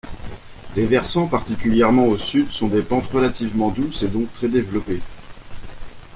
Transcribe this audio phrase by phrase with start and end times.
[0.75, 4.99] Les versants particulièrement au Sud, sont des pentes relativement douces et donc très développées.